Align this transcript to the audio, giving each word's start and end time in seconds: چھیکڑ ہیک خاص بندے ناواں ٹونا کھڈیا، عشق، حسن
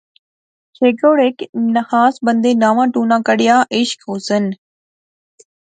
چھیکڑ 0.75 1.15
ہیک 1.23 1.37
خاص 1.89 2.15
بندے 2.25 2.51
ناواں 2.61 2.87
ٹونا 2.93 3.17
کھڈیا، 3.27 3.55
عشق، 3.77 3.99
حسن 4.09 4.45